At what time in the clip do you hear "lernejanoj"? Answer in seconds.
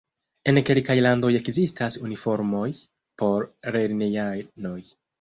3.79-4.79